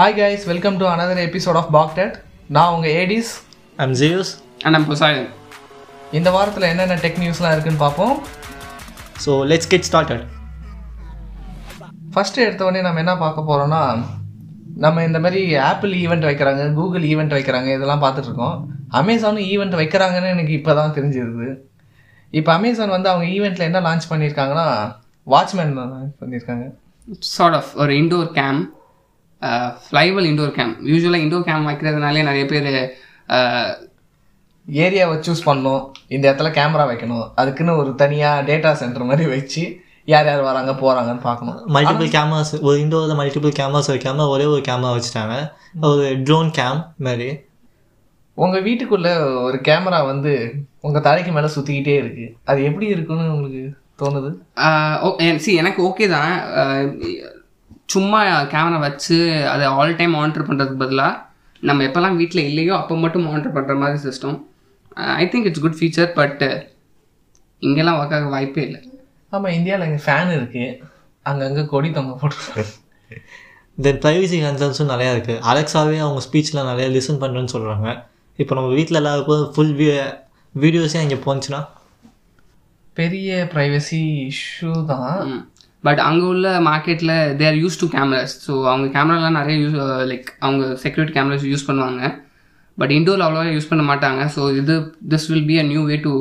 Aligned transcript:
Hi 0.00 0.14
guys 0.18 0.44
welcome 0.50 0.76
to 0.80 0.84
another 0.92 1.16
episode 1.24 1.56
of 1.60 1.70
பாக்டெட் 1.76 2.12
நான் 2.56 2.72
உங்கள் 2.74 2.92
Hades 2.98 3.30
I'm 3.82 3.92
Zeus. 4.00 4.28
And 4.62 4.72
நம்ம 4.74 4.86
Poseidon. 4.90 5.24
இந்த 6.18 6.28
வாரத்தில் 6.34 6.66
என்னென்ன 6.68 6.96
டெக் 7.04 7.18
நியூஸ்லாம் 7.22 7.54
இருக்குன்னு 7.54 7.80
பார்ப்போம். 7.82 8.12
So 9.24 9.32
let's 9.52 9.66
get 9.72 9.82
started. 9.90 10.20
First 12.14 12.44
எடுத்தோடனே 12.46 12.82
நம்ம 12.86 13.02
என்ன 13.04 13.16
பார்க்க 13.24 13.46
போகிறோம்னா 13.50 13.82
நம்ம 14.86 15.04
இந்த 15.08 15.20
மாதிரி 15.26 15.42
ஆப்பிள் 15.70 15.98
ஈவெண்ட் 16.04 16.28
வைக்கிறாங்க 16.30 16.70
கூகுள் 16.78 17.08
ஈவெண்ட் 17.10 17.36
வைக்கிறாங்க 17.38 17.74
இதெல்லாம் 17.78 18.04
பார்த்துட்டு 18.06 18.30
இருக்கோம். 18.32 18.56
அமேசானும் 19.02 19.50
ஈவெண்ட் 19.52 19.76
வைக்கிறாங்கன்னு 19.82 20.32
எனக்கு 20.36 20.56
இப்போ 20.60 20.74
தான் 20.80 20.96
தெரிஞ்சிருது. 21.00 21.50
இப்போ 22.30 22.52
அமேசான் 22.58 22.96
வந்து 22.98 23.12
அவங்க 23.14 23.28
ஈவெண்ட்டில் 23.36 23.68
என்ன 23.70 23.86
லான்ச் 23.90 24.10
பண்ணியிருக்காங்கன்னா 24.14 24.68
வாட்ச்மேன் 25.34 25.76
லான்ச் 25.82 26.18
பண்ணியிருக்காங்க. 26.24 26.66
Sort 27.36 27.56
of 27.60 27.68
ஒரு 27.82 27.92
இண்டோர் 28.02 28.34
கேம் 28.40 28.62
ஃப்ளைவல் 29.86 30.28
இண்டோர் 30.30 30.56
கேம் 30.58 30.72
யூஸ்வலாக 30.90 31.24
இண்டோர் 31.24 31.48
கேம் 31.48 31.68
வைக்கிறதுனாலே 31.70 32.22
நிறைய 32.28 32.44
பேர் 32.52 32.70
ஏரியாவை 34.86 35.16
சூஸ் 35.26 35.46
பண்ணணும். 35.48 35.82
இந்த 36.14 36.24
இடத்துல 36.28 36.48
கேமரா 36.56 36.84
வைக்கணும். 36.88 37.26
அதுக்குன்னு 37.40 37.78
ஒரு 37.82 37.90
தனியாக 38.02 38.46
டேட்டா 38.48 38.70
சென்டர் 38.80 39.10
மாதிரி 39.10 39.26
வச்சு 39.34 39.62
யார் 40.12 40.28
யார் 40.30 40.42
வராங்க 40.48 40.72
போகிறாங்கன்னு 40.82 41.22
பார்க்கணும். 41.26 41.58
மல்டிபிள் 41.76 42.10
கேமராஸ் 42.16 42.52
ஒரு 42.68 42.76
இண்டோரில் 42.84 43.18
மல்டிபிள் 43.20 43.56
கேமராஸ் 43.60 43.90
வைக்காம 43.94 44.28
ஒரே 44.34 44.46
ஒரு 44.54 44.62
கேமரா 44.68 44.92
வச்சுட்டாங்க. 44.96 45.36
ஒரு 45.90 46.04
ட்ரோன் 46.28 46.50
கேம் 46.60 46.80
மாதிரி. 47.08 47.30
உங்கள் 48.44 48.64
வீட்டுக்குள்ளே 48.68 49.12
ஒரு 49.46 49.58
கேமரா 49.68 50.00
வந்து 50.12 50.32
உங்கள் 50.86 51.04
தலைக்கு 51.08 51.30
மேலே 51.36 51.48
சுற்றிக்கிட்டே 51.54 51.96
இருக்குது 52.02 52.32
அது 52.50 52.68
எப்படி 52.68 52.86
இருக்குன்னு 52.94 53.32
உங்களுக்கு 53.34 53.64
தோணுது? 54.02 54.30
சி 55.44 55.52
எனக்கு 55.62 55.80
ஓகே 55.88 56.08
தான். 56.16 56.32
சும்மா 57.88 58.20
கேமரா 58.52 58.78
வச்சு 58.88 59.16
அதை 59.52 59.66
ஆல் 59.78 59.96
டைம் 59.98 60.16
மானிட்டர் 60.18 60.48
பண்ணுறதுக்கு 60.48 60.82
பதிலாக 60.84 61.14
நம்ம 61.68 61.84
எப்போல்லாம் 61.86 62.18
வீட்டில் 62.20 62.48
இல்லையோ 62.50 62.74
அப்போ 62.80 62.96
மட்டும் 63.04 63.24
மானிட்டர் 63.28 63.54
பண்ணுற 63.56 63.74
மாதிரி 63.82 63.98
system 64.06 64.36
I 65.22 65.24
think 65.32 65.48
it's 65.48 65.64
good 65.64 65.78
feature 65.78 66.10
but 66.18 66.42
இங்கெல்லாம் 67.62 67.98
ஒர்க் 68.00 68.14
ஆக 68.16 68.28
வாய்ப்பே 68.34 68.62
இல்லை. 68.68 68.80
ஆமாம் 69.32 69.54
இந்தியாவில் 69.58 69.86
இங்கே 69.88 70.02
ஃபேன் 70.04 70.30
இருக்குது 70.36 70.68
அங்கங்கே 71.26 71.64
கொடி 71.72 71.88
தொங்க 71.96 72.12
போட்டுருக்காங்க. 72.20 72.64
தென் 73.78 74.00
ப்ரைவசி 74.04 74.38
கன்சர்ன்ஸும் 74.44 74.92
நிறையா 74.92 75.10
இருக்குது 75.14 75.42
அலெக்ஸாவே 75.50 75.98
அவங்க 76.04 76.20
ஸ்பீச்சில் 76.26 76.68
நிறைய 76.70 76.86
லிசன் 76.94 77.20
பண்ணுறேன்னு 77.22 77.54
சொல்கிறாங்க 77.54 77.88
இப்போ 78.38 78.54
நம்ம 78.58 78.70
வீட்டில் 78.78 79.00
எல்லாருக்கும் 79.02 79.44
ஃபுல் 79.54 79.74
வீடியோஸே 80.54 81.00
அங்கே 81.04 81.18
போச்சுன்னா 81.26 81.60
பெரிய 83.00 83.30
ப்ரைவசி 83.52 84.00
இஷ்யூ 84.32 84.72
தான். 84.92 85.32
பட் 85.84 86.00
அங்கே 86.06 86.24
உள்ள 86.32 86.46
மார்க்கெட்டில் 86.68 87.12
they're 87.40 87.58
use 87.62 87.80
to 87.82 87.86
cameras 87.96 88.34
so 88.46 88.52
அவங்க 88.70 88.86
கேமராலாம் 88.96 89.38
நிறைய 89.40 89.56
யூஸ் 89.64 89.76
லைக் 90.10 90.28
அவங்க 90.44 90.64
செக்யூரிட்டி 90.84 91.14
கேமராஸ் 91.18 91.44
யூஸ் 91.52 91.68
பண்ணுவாங்க. 91.68 92.02
பட் 92.78 92.92
இண்டோரில் 92.96 93.26
அவ்வளோவா 93.26 93.52
யூஸ் 93.56 93.70
பண்ண 93.70 93.84
மாட்டாங்க. 93.90 94.22
ஸோ 94.36 94.40
இது 94.60 94.74
this 95.12 95.28
will 95.30 95.46
be 95.50 95.58
a 95.62 95.66
new 95.72 95.84
way 95.90 95.98
to 96.08 96.14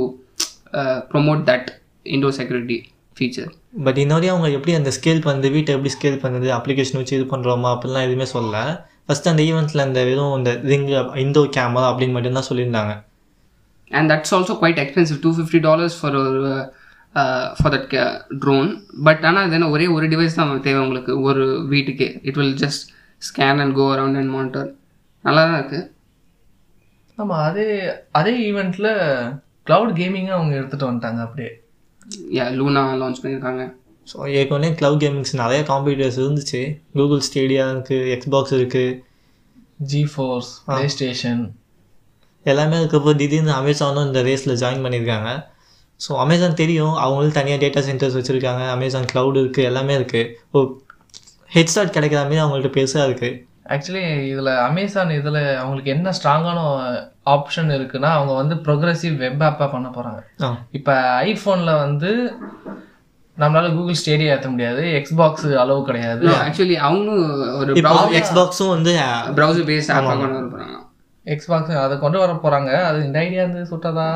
promote 1.13 1.41
that 1.49 1.67
indoor 2.15 2.37
security 2.39 2.77
feature 3.17 3.49
but 3.85 3.99
இன்னொரு 4.03 4.27
அவங்க 4.33 4.47
எப்படி 4.57 4.73
அந்த 4.79 4.91
ஸ்கேல் 4.97 5.25
பண்ணுது 5.25 5.47
வீட்டை 5.55 5.71
எப்படி 5.75 5.91
ஸ்கேல் 5.95 6.21
பண்ணுது 6.23 6.47
அப்ளிகேஷன் 6.57 6.99
வச்சு 7.01 7.17
இது 7.17 7.25
பண்ணுறோமா 7.33 7.69
அப்படிலாம் 7.73 8.05
எதுவுமே 8.07 8.27
சொல்லல. 8.35 8.59
ஃபஸ்ட் 9.07 9.29
அந்த 9.31 9.41
ஈவெண்ட்டில் 9.49 9.85
அந்த 9.87 9.99
வெறும் 10.09 10.33
இந்த 10.37 10.51
ரிங் 10.71 10.87
இண்டோர் 11.23 11.49
கேமரா 11.57 11.87
அப்படின்னு 11.91 12.15
மட்டும்தான் 12.15 12.47
சொல்லியிருந்தாங்க. 12.49 12.93
And 13.91 14.09
that's 14.11 14.33
also 14.37 14.53
quite 14.61 14.81
expensive 14.83 15.19
two 15.25 15.31
fifty 15.37 15.59
dollars 15.67 15.97
for 15.99 16.17
ஒரு 16.23 16.41
ஃபார் 17.59 17.73
தட் 17.75 17.93
ட்ரோன் 18.43 18.69
பட் 19.07 19.23
ஆனால் 19.29 19.45
அது 19.47 19.55
என்ன 19.57 19.69
ஒரே 19.75 19.85
ஒரு 19.95 20.07
டிவைஸ் 20.13 20.37
தான் 20.39 20.51
தேவை 20.67 20.81
உங்களுக்கு. 20.85 21.13
ஒரு 21.29 21.45
வீட்டுக்கே. 21.73 22.09
It 22.29 22.39
will 22.41 22.57
just 22.63 22.83
scan 23.27 23.61
and 23.63 23.75
go 23.79 23.85
around 23.93 24.19
and 24.21 24.33
monitor 24.35 24.69
நல்லா 25.25 25.43
தான் 25.49 25.59
இருக்குது 25.61 25.85
ஆமாம் 27.17 27.43
அதே 27.47 27.67
அதே 28.19 28.33
ஈவெண்ட்டில் 28.49 28.91
க்ளவுட் 29.67 29.93
கேமிங்கை 29.99 30.33
அவங்க 30.35 30.53
எடுத்துகிட்டு 30.59 30.89
வந்துட்டாங்க 30.89 31.21
அப்படியே. 31.27 31.51
யா 32.37 32.45
லூனா 32.57 32.83
லான்ச் 33.01 33.21
பண்ணியிருக்காங்க. 33.21 33.63
ஸோ 34.07 34.17
ஏற்கனவே 34.39 34.69
க்ளவுட் 34.79 35.01
கேமிங்ஸ் 35.03 35.33
நிறைய 35.41 35.61
காம்படிட்டர்ஸ் 35.69 36.19
இருந்துச்சு. 36.23 36.61
கூகுள் 36.97 37.23
ஸ்டேடியா 37.27 37.63
இருக்குது 37.73 38.11
எக்ஸ்பாக்ஸ் 38.15 38.55
இருக்குது 38.57 38.93
ஜி 39.91 40.01
ஃபோர்ஸ் 40.11 40.51
ப்ளே 40.67 40.85
ஸ்டேஷன் 40.93 41.41
எல்லாமே 42.51 42.77
இருக்கப்போ 42.81 43.11
திடீர்னு 43.21 43.53
அமேசானும் 43.59 44.07
இந்த 44.09 44.21
ரேஸில் 44.27 44.59
ஜாயின் 44.61 44.83
பண்ணியிருக்காங்க. 44.85 45.31
ஸோ 45.99 46.11
அமேசான் 46.23 46.59
தெரியும். 46.61 46.95
அவங்களும் 47.03 47.37
தனியாக 47.37 47.61
டேட்டா 47.63 47.81
சென்டர்ஸ் 47.87 48.17
வச்சுருக்காங்க. 48.17 48.63
அமேசான் 48.75 49.09
க்ளவுட் 49.11 49.39
இருக்குது 49.41 49.67
எல்லாமே 49.69 49.93
இருக்குது 49.99 50.29
ஓ 50.53 50.65
ஹெட் 51.51 51.71
ஸ்டார்ட் 51.73 51.95
கிடைக்கிற 51.97 52.21
மாதிரி 52.23 52.41
அவங்கள்ட்ட 52.43 52.71
பெருசாக 52.77 53.07
இருக்குது 53.09 53.33
ஆக்சுவலி 53.75 54.03
இதில் 54.31 54.51
அமேசான் 54.67 55.09
இதில் 55.17 55.39
அவங்களுக்கு 55.61 55.93
என்ன 55.95 56.11
ஸ்ட்ராங்கான 56.17 56.59
ஆப்ஷன் 57.33 57.71
இருக்குன்னா 57.77 58.09
அவங்க 58.17 58.33
வந்து 58.41 58.55
ப்ரோக்ரஸிவ் 58.65 59.15
வெப் 59.23 59.43
ஆப்பாக 59.47 59.67
பண்ண 59.73 59.87
போகிறாங்க 59.95 60.21
இப்போ 60.77 60.93
ஐஃபோனில் 61.29 61.81
வந்து 61.85 62.11
நம்மளால 63.37 63.71
கூகுள் 63.73 63.99
ஸ்டேடியா 64.01 64.29
ஏற்ற 64.35 64.49
முடியாது. 64.53 64.83
எக்ஸ்பாக்ஸ் 64.99 65.47
அளவு 65.63 65.81
கிடையாது. 65.89 66.23
ஆக்சுவலி 66.45 66.77
அவங்களும் 66.87 67.25
ஒரு 67.59 67.73
எக்ஸ்பாக்ஸும் 68.19 68.71
வந்து 68.75 68.93
ப்ரௌசர் 69.39 69.67
பேஸ்ட் 69.71 69.93
ஆப்பாக 69.95 70.15
கொண்டு 70.21 70.37
வர 70.37 70.45
போகிறாங்க 70.53 70.77
எக்ஸ்பாக்ஸ் 71.25 71.81
அதை 71.85 71.97
கொண்டு 72.05 72.19
வர 72.23 72.33
போகிறாங்க 72.45 72.71
அது 72.89 72.99
இந்த 73.07 73.19
ஐடியா 73.25 73.43
இருந்து 73.43 73.63
சுட்டதா? 73.73 74.07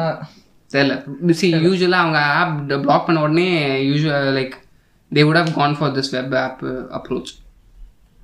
தெரியல. 0.73 0.95
சி 1.33 1.47
யூஸ்வலாக 1.65 2.03
அவங்க 2.03 2.19
ஆப் 2.35 2.53
பிளாக் 2.83 3.07
பண்ண 3.07 3.21
உடனே 3.21 3.47
usual 3.87 4.27
like 4.37 4.55
they 5.11 5.23
would 5.25 5.39
have 5.39 5.53
gone 5.55 5.77
for 5.77 5.95
this 5.95 6.11
web 6.13 6.35
app 6.41 6.61
approach 6.97 7.31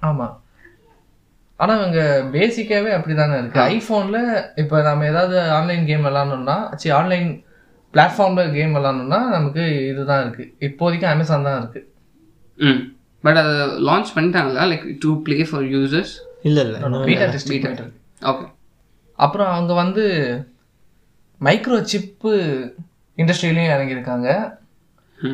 ஆமாம் 0.01 0.35
ஆனால் 1.59 1.77
இவங்க 1.77 2.01
பேசிக்காகவே 2.33 2.91
அப்படி 2.95 3.13
தானே 3.15 3.35
இருக்குது 3.37 3.63
ஐஃபோனில் 3.71 4.19
இப்போ 4.61 4.77
நம்ம 4.81 5.05
ஏதாவது 5.05 5.37
ஆன்லைன் 5.55 5.85
கேம் 5.85 6.05
விளாட்ணுன்னா 6.07 6.57
சரி 6.73 6.93
ஆன்லைன் 6.97 7.29
பிளாட்ஃபார்மில் 7.93 8.53
கேம் 8.53 8.75
விளாட்ணுன்னா 8.77 9.19
நமக்கு 9.29 9.63
இதுதான் 9.89 10.21
இருக்குது 10.23 10.51
இப்போதைக்கு 10.67 11.07
அமேசான் 11.11 11.47
தான் 11.47 11.59
இருக்குது 11.59 11.85
ம். 12.59 12.81
பட் 13.23 13.39
அதை 13.41 13.53
லான்ச் 13.87 14.13
பண்ணிட்டாங்களா? 14.15 14.63
Like 14.71 14.85
to 14.99 15.09
play 15.23 15.37
for 15.47 15.65
users 15.71 16.13
இல்லை 16.43 16.61
இல்லை. 16.65 16.79
ஓகே 18.21 18.45
அப்புறம் 19.19 19.49
அவங்க 19.49 19.73
வந்து 19.73 20.03
மைக்ரோ 21.41 21.77
சிப்பு 21.85 22.31
இண்டஸ்ட்ரியிலையும் 23.17 23.73
இறங்கியிருக்காங்க 23.75 24.27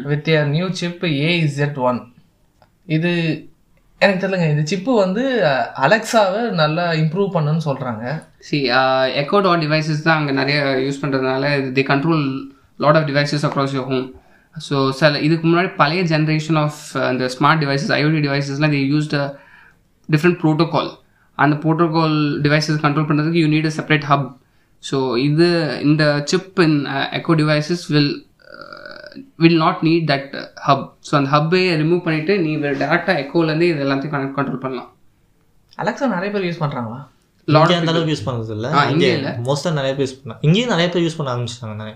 with 0.05 0.29
a 0.29 0.37
new 0.49 0.67
chip 0.73 1.03
A Z 1.23 1.77
one 1.89 1.99
இது 2.87 3.11
எனக்கு 4.01 4.21
தெரியலங்க 4.21 4.47
இந்த 4.49 4.63
சிப்பு 4.63 4.91
வந்து 4.95 5.23
அலெக்ஸாவை 5.85 6.41
நல்லா 6.53 6.85
இம்ப்ரூவ் 7.01 7.29
பண்ணுன்னு 7.35 7.63
சொல்கிறாங்க 7.67 8.03
சி 8.47 8.57
எக்கோ 9.21 9.39
டாட் 9.39 9.63
டிவைசஸ் 9.65 10.05
தான் 10.07 10.19
அங்கே 10.19 10.33
நிறைய 10.33 10.57
யூஸ் 10.85 11.01
பண்ணுறதுனால 11.03 11.43
they 11.77 11.83
control 11.91 12.25
lot 12.79 12.99
of 12.99 13.07
devices 13.11 13.45
across 13.49 13.75
your 13.77 13.89
home 13.91 14.05
so 14.55 14.77
சில 14.91 15.19
இதுக்கு 15.19 15.45
முன்னாடி 15.47 15.69
பழைய 15.75 16.01
ஜென்ரேஷன் 16.11 16.59
ஆஃப் 16.63 16.81
அந்த 17.09 17.29
ஸ்மார்ட் 17.35 17.63
டிவைசஸ் 17.63 17.93
ஐஓடி 17.97 18.19
டிவைசஸ்லாம் 18.19 18.75
தி 18.75 18.81
யூஸ்ட் 18.93 19.15
டிஃப்ரெண்ட் 20.09 20.39
ப்ரோட்டோகால் 20.43 20.91
அந்த 21.37 21.55
ப்ரோட்டோகால் 21.63 22.17
டிவைசஸ் 22.41 22.83
கண்ட்ரோல் 22.83 23.07
பண்ணுறதுக்கு 23.09 23.41
you 23.43 23.47
need 23.47 23.69
a 23.71 23.75
separate 23.77 24.07
hub 24.09 24.27
so 24.89 24.97
இது 25.27 25.47
இந்த 25.87 26.03
chip 26.31 26.59
in 26.65 26.77
Echo 27.17 27.35
devices 27.41 27.83
will 27.95 28.13
will 29.43 29.59
not 29.63 29.81
need 29.87 30.05
that 30.11 30.31
hub 30.67 30.85
so 31.07 31.13
அந்த 31.19 31.29
ஹப்பை 31.35 31.61
ரிமூவ் 31.81 32.01
பண்ணிவிட்டு 32.05 32.35
நீ 32.45 32.51
டேரெக்டாக 32.81 33.15
எக்கோலேருந்து 33.23 33.67
இது 33.71 33.83
எல்லாத்தையும் 33.85 34.13
கனெக்ட் 34.15 34.37
கண்ட்ரோல் 34.37 34.63
பண்ணலாம். 34.65 34.89
அலெக்ஸா 35.81 36.07
நிறைய 36.15 36.29
பேர் 36.33 36.47
யூஸ் 36.49 36.63
பண்ணுறாங்களா 36.63 36.99
இங்கே 37.47 37.75
அந்த 37.77 37.91
அளவுக்கு 37.91 38.13
யூஸ் 38.13 38.25
பண்ணுறது 38.27 38.53
இல்லை. 38.55 38.69
இங்கே 38.73 38.91
இங்கே 38.93 39.11
இல்ல. 39.19 39.29
மோஸ்ட்டாக 39.47 39.77
நிறைய 39.79 39.93
பேர் 39.95 40.05
யூஸ் 40.07 40.19
பண்ணாங்க 40.19 40.43
இங்கேயும் 40.47 40.73
நிறைய 40.73 40.87
பேர் 40.93 41.05
யூஸ் 41.05 41.17
பண்ண 41.19 41.31
ஆரம்பிச்சிட்டாங்க 41.33 41.75
நிறைய. 41.81 41.95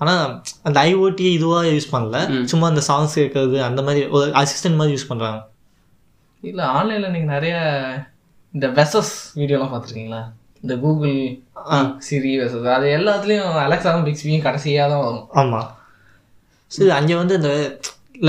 ஆனால் 0.00 0.22
அந்த 0.68 0.78
ஐஓடி 0.88 1.26
இதுவாக 1.36 1.68
யூஸ் 1.76 1.92
பண்ணல. 1.94 2.16
சும்மா 2.52 2.66
அந்த 2.72 2.82
சாங்ஸ் 2.88 3.14
கேட்கறது 3.20 3.58
அந்த 3.68 3.82
மாதிரி 3.86 4.02
ஒரு 4.16 4.26
அசிஸ்டன்ட் 4.40 4.78
மாதிரி 4.80 4.94
யூஸ் 4.96 5.08
பண்ணுறாங்க 5.10 5.40
இல்லை 6.42 6.64
ஆன்லைனில் 6.78 7.14
நீங்கள் 7.14 7.34
நிறைய 7.36 7.54
இந்த 8.54 8.66
வெசஸ் 8.78 9.14
வீடியோலாம் 9.40 9.72
பார்த்துருக்கீங்களா? 9.72 10.20
இந்த 10.66 10.76
கூகுள் 10.82 11.16
சிரி 12.06 12.30
அது 12.74 12.86
எல்லாத்துலேயும் 12.96 13.58
அலெக்ஸாவும் 13.64 14.06
பிக்ஸ்பியும் 14.06 14.46
கடைசியாக 14.46 14.88
தான் 14.92 15.04
வரும். 15.04 15.26
ஆமாம் 15.40 15.68
சரி 16.72 16.90
அங்கே 16.96 17.16
வந்து 17.16 17.34
இந்த 17.38 17.50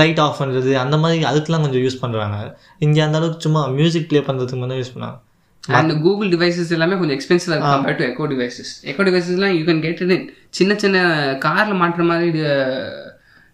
லைட் 0.00 0.20
ஆஃப் 0.24 0.38
பண்ணுறது 0.40 0.72
அந்த 0.80 0.96
மாதிரி 1.02 1.24
அதுக்கெலாம் 1.28 1.64
கொஞ்சம் 1.64 1.84
யூஸ் 1.84 2.02
பண்ணுறாங்க 2.02 2.36
இங்கே 2.80 3.00
அந்த 3.04 3.18
அளவுக்கு 3.18 3.46
சும்மா 3.46 3.62
மியூசிக் 3.76 4.08
ப்ளே 4.10 4.20
பண்ணுறதுக்கு 4.26 4.60
மட்டும் 4.60 4.80
யூஸ் 4.80 4.94
பண்ணாங்க 4.94 5.16
அண்ட் 5.64 5.92
கூகுள் 6.02 6.28
டிவைசஸ் 6.34 6.74
எல்லாமே 6.76 6.98
கொஞ்சம் 6.98 7.16
எக்ஸ்பென்சிவ் 7.16 7.50
இருக்கு 7.50 7.70
compare 7.70 7.98
to 7.98 8.04
Echo 8.06 8.26
devices 8.32 8.72
Echo 8.90 9.04
டிவைசஸ்லாம் 9.08 9.54
you 9.56 9.62
can 9.66 9.82
get 9.82 10.02
it 10.08 10.28
சின்ன 10.50 10.76
சின்ன 10.78 10.98
காரில் 11.44 11.80
மாட்டுற 11.80 12.04
மாதிரி 12.06 12.28
இது 12.28 12.44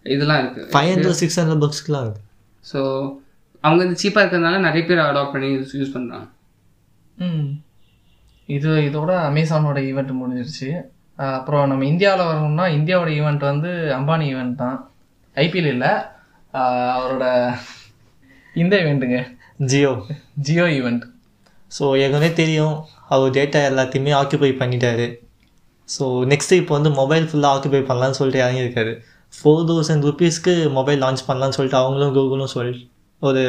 இதெல்லாம் 0.05 0.41
இருக்கு. 0.41 0.61
ஃபைவ் 0.73 0.91
ஹண்ட்ரட் 0.91 1.19
சிக்ஸ் 1.21 1.39
ஹண்ட்ரட் 1.39 1.63
புக்ஸ்க்குலாம் 1.63 2.03
இருக்குது 2.05 2.23
ஸோ 2.63 2.79
அவங்க 3.63 3.79
வந்து 3.83 3.99
சீப்பாக 4.01 4.23
இருக்கிறதுனால 4.23 4.59
நிறைய 4.65 4.83
பேர் 4.85 5.05
அடாப்ட் 5.05 5.33
பண்ணி 5.33 5.47
யூஸ் 5.75 5.95
பண்ணுறாங்க 5.95 6.25
ம். 7.17 7.47
இது 8.49 8.71
இதோட 8.87 9.11
அமேசானோட 9.29 9.79
ஈவெண்ட் 9.91 10.11
முடிஞ்சிருச்சு. 10.21 10.69
அப்புறம் 11.37 11.69
நம்ம 11.71 11.85
இந்தியாவில் 11.91 12.29
வரணும்னா 12.29 12.65
இந்தியாவோட 12.77 13.09
ஈவெண்ட் 13.19 13.43
வந்து 13.51 13.69
அம்பானி 13.97 14.25
ஈவெண்ட் 14.33 14.55
தான். 14.63 14.77
ஐபிஎல் 15.43 15.71
இல்லை. 15.75 15.91
அவரோட 16.97 17.25
இந்த 18.55 18.73
ஈவெண்ட்டுங்க 18.83 19.19
ஜியோ. 19.71 19.91
ஜியோ 20.47 20.65
ஈவெண்ட் 20.77 21.05
ஸோ 21.75 21.85
ஏற்கனவே 22.01 22.29
தெரியும் 22.39 22.75
அவர் 23.13 23.33
டேட்டா 23.37 23.59
எல்லாத்தையுமே 23.69 24.11
ஆக்குபை 24.19 24.51
பண்ணிட்டாரு. 24.61 25.07
ஸோ 25.89 26.03
நெக்ஸ்ட்டு 26.31 26.59
இப்போ 26.61 26.73
வந்து 26.77 26.91
மொபைல் 26.99 27.25
ஃபுல்லாக 27.29 27.55
ஆக்குபை 27.55 27.81
பண்ணலான்னு 27.89 28.17
சொல்லிட்டு 28.19 28.43
இறங்கியிருக்காரு. 28.43 28.93
ஃபோர் 29.33 29.65
தௌசண்ட் 29.69 30.05
ருபீஸ்க்கு 30.07 30.53
மொபைல் 30.77 31.01
லான்ச் 31.03 31.25
பண்ணலான்னு 31.29 31.57
சொல்லிட்டு 31.57 31.81
அவங்களும் 31.81 32.13
கூகுளும் 32.17 32.53
சொல் 32.55 32.73
ஒரு 33.21 33.43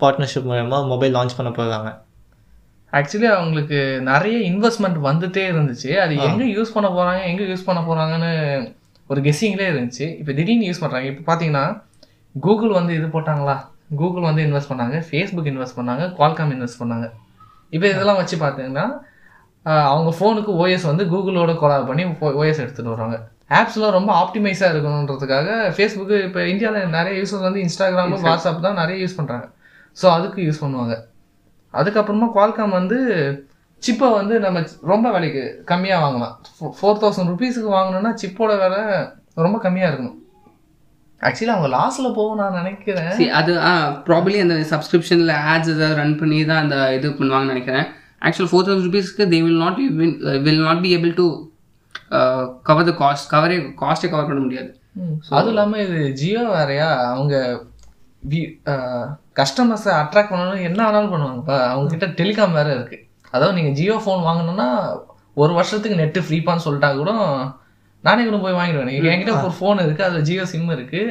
பார்ட்னர்ஷிப் 0.00 0.48
மூலயமா 0.50 0.78
மொபைல் 0.92 1.16
லான்ச் 1.16 1.36
பண்ண 1.38 1.50
போகிறாங்க 1.58 1.90
ஆக்சுவலி 2.92 3.28
அவங்களுக்கு 3.36 3.78
நிறைய 4.10 4.36
இன்வெஸ்ட்மெண்ட் 4.50 4.98
வந்துட்டே 5.08 5.42
இருந்துச்சு. 5.52 5.90
அது 6.02 6.14
எங்க 6.28 6.44
யூஸ் 6.56 6.74
பண்ண 6.76 6.88
போறாங்க 6.98 7.22
எங்க 7.30 7.42
யூஸ் 7.50 7.66
பண்ண 7.68 7.80
போறாங்கன்னு 7.88 8.30
ஒரு 9.10 9.20
கெஸ்ஸிங்லேயே 9.26 9.70
இருந்துச்சு. 9.72 10.06
இப்போ 10.20 10.32
திடீர்னு 10.38 10.68
யூஸ் 10.70 10.82
பண்றாங்க. 10.84 11.08
இப்போ 11.12 11.24
பாத்தீங்கன்னா 11.30 11.64
கூகுள் 12.34 12.72
வந்து 12.78 12.92
இது 12.98 13.06
போட்டாங்களா? 13.16 13.56
கூகுள் 14.00 14.28
வந்து 14.28 14.42
இன்வெஸ்ட் 14.46 14.70
பண்ணாங்க. 14.72 14.96
ஃபேஸ்புக் 15.08 15.50
இன்வெஸ்ட் 15.52 15.78
பண்ணாங்க. 15.78 16.04
குவால்காம் 16.16 16.52
இன்வெஸ்ட் 16.56 16.80
பண்ணாங்க. 16.82 17.06
இப்போ 17.72 17.86
இதெல்லாம் 17.92 18.20
வச்சு 18.22 18.36
பார்த்தீங்கன்னா 18.44 18.86
அவங்க 19.92 20.10
ஃபோனுக்கு 20.18 20.52
ஓஎஸ் 20.62 20.86
வந்து 20.90 21.04
கூகுளோட 21.12 21.52
கொலாப் 21.62 21.88
பண்ணி 21.88 22.04
ஓஎஸ் 22.40 22.62
எடுத்துட்டு 22.64 22.92
வராங்க 22.94 23.16
ஆப்ஸ்லாம் 23.58 23.94
ரொம்ப 23.96 24.10
ஆப்டிமைஸாக 24.22 24.72
இருக்கணுன்றதுக்காக 24.72 25.48
ஃபேஸ்புக்கு 25.74 26.16
இப்போ 26.28 26.40
இந்தியாவில் 26.52 26.92
நிறைய 26.96 27.12
யூசர்ஸ் 27.20 27.46
வந்து 27.48 27.60
இன்ஸ்டாகிராமு 27.66 28.18
வாட்ஸ்அப் 28.26 28.64
தான் 28.66 28.78
நிறைய 28.80 28.96
யூஸ் 29.02 29.16
பண்ணுறாங்க 29.18 29.46
ஸோ 29.96 30.06
அதுக்கு 30.16 30.40
யூஸ் 30.48 30.62
பண்ணுவாங்க. 30.64 30.94
அதுக்கப்புறமா 31.78 32.28
குவால்காம் 32.36 32.76
வந்து 32.78 32.98
சிப்பை 33.82 34.06
வந்து 34.18 34.34
நம்ம 34.44 34.62
ரொம்ப 34.92 35.06
விலைக்கு 35.14 35.42
கம்மியாக 35.70 36.04
வாங்கலாம். 36.04 36.36
ஃபோர் 36.78 37.02
தௌசண்ட் 37.02 37.30
ருபீஸுக்கு 37.32 37.70
வாங்கணும்னா 37.74 38.12
சிப்போட 38.22 38.52
விலை 38.62 38.80
ரொம்ப 39.44 39.58
கம்மியாக 39.66 39.90
இருக்கணும். 39.90 40.16
ஆக்சுவலி 41.20 41.52
அவங்க 41.54 41.68
லாஸில் 41.76 42.16
போகும் 42.16 42.40
நான் 42.40 42.58
நினைக்கிறேன். 42.60 43.12
அது 43.40 43.52
ப்ராபப்ளி 44.08 44.38
அந்த 44.44 44.56
சப்ஸ்கிரிப்ஷனில் 44.72 45.32
ஆட்ஸ் 45.52 45.72
ஏதாவது 45.74 45.98
ரன் 46.00 46.18
பண்ணி 46.20 46.38
தான் 46.50 46.62
அந்த 46.64 46.76
இது 46.96 47.08
பண்ணுவாங்கன்னு 47.20 47.54
நினைக்கிறேன். 47.54 47.86
ஆக்சுவல் 48.26 48.50
ஃபோர் 48.52 48.66
தௌசண்ட் 48.66 48.88
ருபீஸ்க்கு 48.88 49.28
they 49.32 49.40
will 49.46 49.62
not 49.64 49.80
will 50.46 50.66
not 50.68 50.84
be 50.86 50.90
able 50.98 51.14
to 51.20 51.26
cover 52.68 52.88
the 52.90 52.94
cost 53.00 53.30
கவரே 53.34 53.56
காஸ்ட்டை 53.82 54.10
கவர் 54.12 54.28
பண்ண 54.30 54.42
முடியாது. 54.44 54.70
அதுவும் 55.36 55.52
இல்லாமல் 55.54 55.82
இது 55.86 55.98
ஜியோ 56.20 56.44
வேறயா? 56.54 56.90
அவங்க 57.14 57.34
கஸ்டமர்ஸை 59.38 59.92
அட்ராக்ட் 60.02 60.32
பண்ணணும் 60.32 60.64
என்ன 60.68 60.80
ஆனாலும் 60.88 61.12
பண்ணுவாங்கப்பா 61.14 61.58
அவங்க 61.72 61.88
கிட்ட 61.94 62.06
டெலிகாம் 62.20 62.56
வேற 62.58 62.68
இருக்கு. 62.76 62.96
அதாவது 63.34 63.56
நீங்கள் 63.58 63.76
ஜியோ 63.78 63.96
ஃபோன் 64.04 64.22
வாங்கணும்னா 64.28 64.68
ஒரு 65.42 65.52
வருஷத்துக்கு 65.58 66.00
நெட்டு 66.00 66.20
ஃப்ரீப்பான்னு 66.26 66.64
சொல்லிட்டா 66.66 66.88
கூட 67.00 67.10
நானே 68.04 68.22
கூட 68.28 68.38
போய் 68.42 68.58
வாங்கிடுவேன். 68.58 68.90
என்கிட்ட 69.12 69.34
ஒரு 69.44 69.54
ஃபோன் 69.58 69.84
இருக்கு 69.84 70.02
அது 70.08 70.18
ஜியோ 70.28 70.44
சிம் 70.52 70.74
இருக்கு. 70.76 71.02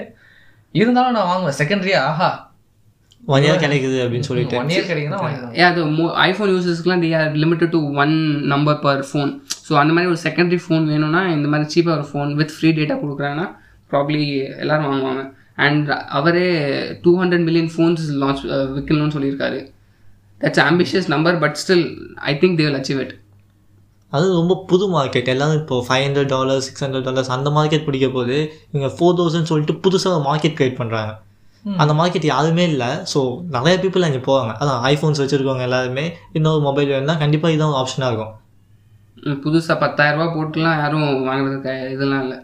இருந்தாலும் 0.75 1.15
நான் 1.17 1.29
வாங்குவேன். 1.31 1.57
செகண்டரியா 1.61 1.99
ஆஹா. 2.09 2.29
ஒன் 3.33 3.45
இயர் 3.45 3.63
கிடைக்குது 3.63 3.97
அப்படின்னு 4.03 4.27
சொல்லிட்டு. 4.29 4.57
ஒன் 4.59 4.71
இயர் 4.73 4.89
கிடைக்குன்னா 4.89 5.19
அது 5.69 5.81
iPhone 6.27 6.51
யூசர்ஸ்க்குலாம் 6.53 7.03
they 7.05 7.09
are 7.19 7.37
limited 7.43 7.73
to 7.75 7.79
one 8.03 8.13
number 8.53 8.79
per 8.85 9.01
phone 9.09 9.31
so 9.67 9.73
அந்த 9.81 9.91
மாதிரி 9.95 10.11
ஒரு 10.13 10.19
செகண்டரி 10.25 10.59
ஃபோன் 10.65 10.85
வேணும்னா 10.91 11.21
இந்த 11.37 11.47
மாதிரி 11.53 11.67
சீப்பாக 11.73 11.97
ஒரு 11.99 12.05
ஃபோன் 12.11 12.29
வித் 12.41 12.53
ஃப்ரீ 12.57 12.69
டேட்டா 12.79 12.97
கொடுக்குறாங்கன்னா 13.03 13.47
ப்ராப்ளி 13.91 14.21
எல்லாரும் 14.63 14.89
வாங்குவாங்க. 14.91 15.23
அண்ட் 15.65 15.89
அவரே 16.19 16.47
two 17.03 17.11
hundred 17.21 17.45
million 17.47 17.71
phones 17.75 18.03
launch 18.23 18.41
விற்கணும்னு 18.75 19.15
சொல்லியிருக்காரு. 19.17 19.59
That's 20.41 20.63
ambitious 20.69 21.07
number 21.15 21.37
but 21.43 21.57
still 21.61 21.85
I 22.31 22.33
think 22.41 22.57
they 22.59 22.65
will 22.67 22.79
achieve 22.81 23.01
it 23.05 23.15
அது 24.11 24.25
ரொம்ப 24.39 24.53
புது 24.71 24.85
மார்க்கெட் 24.97 25.31
எல்லாரும் 25.33 25.59
இப்போ 25.61 25.77
five 25.87 26.03
hundred 26.07 26.29
dollars 26.33 26.67
six 26.67 26.83
hundred 26.85 27.07
dollars 27.07 27.31
அந்த 27.35 27.49
மார்க்கெட் 27.55 27.87
பிடிக்க 27.87 28.07
போது 28.17 28.35
இவங்க 28.71 28.89
ஃபோர் 28.97 29.17
தௌசண்ட் 29.19 29.49
சொல்லிட்டு 29.51 29.75
புதுசாக 29.85 30.19
மார்க்கெட் 30.27 30.57
கிரியேட் 30.59 30.79
பண்ணுறாங்க 30.81 31.13
அந்த 31.83 31.93
மார்க்கெட் 31.99 32.25
யாருமே 32.33 32.65
இல்லை. 32.71 32.89
ஸோ 33.13 33.19
நிறைய 33.55 33.75
பீப்புள் 33.83 34.05
அங்கே 34.07 34.21
போவாங்க. 34.27 34.51
அதான் 34.61 34.81
ஐஃபோன்ஸ் 34.91 35.21
வச்சுருக்கவங்க 35.21 35.65
எல்லாருமே 35.69 36.05
இன்னொரு 36.37 36.61
மொபைல் 36.67 36.91
வேணும்னா 36.93 37.15
கண்டிப்பாக 37.23 37.53
இதுதான் 37.53 37.71
ஒரு 37.73 37.79
ஆப்ஷனாக 37.81 38.11
இருக்கும். 38.11 38.33
புதுசாக 39.45 39.77
பத்தாயிரரூபா 39.83 40.27
போட்டுலாம் 40.35 40.79
யாரும் 40.83 41.07
வாங்குறதுக்கு 41.29 41.73
இதெல்லாம் 41.95 42.23
இல்லை. 42.25 42.37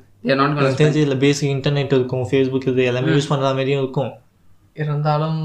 தெரிஞ்சு 0.82 1.00
இதில் 1.04 1.22
பேசிக் 1.26 1.54
இன்டர்நெட் 1.56 1.96
இருக்கும் 2.00 2.26
ஃபேஸ்புக் 2.32 2.68
இது 2.72 2.90
எல்லாமே 2.90 3.14
யூஸ் 3.16 3.32
பண்ணுற 3.32 3.54
மாதிரியும் 3.60 3.84
இருக்கும். 3.84 4.12
இருந்தாலும் 4.82 5.40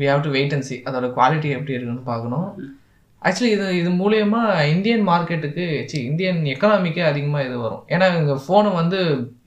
we 0.00 0.06
have 0.12 0.24
to 0.26 0.32
wait 0.38 0.54
and 0.56 0.66
see 0.70 0.76
அதோட 0.88 1.06
குவாலிட்டி 1.18 1.48
எப்படி 1.58 1.74
இருக்குன்னு 1.76 2.10
பார்க்கணும். 2.12 2.48
ஆக்சுவலி 3.22 3.50
இது 3.54 3.66
இது 3.80 3.90
மூலியமா 4.00 4.40
இந்தியன் 4.72 5.04
மார்க்கெட்டுக்கு 5.10 5.66
சி 5.90 5.98
இந்தியன் 6.08 6.40
எக்கனாமிக்கே 6.52 7.04
அதிகமாக 7.10 7.46
இது 7.46 7.56
வரும். 7.62 7.82
ஏன்னா 7.92 8.06
இவங்க 8.12 8.34
ஃபோனை 8.44 8.70
வந்து 8.80 8.98